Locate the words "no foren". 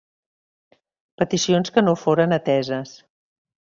1.85-2.35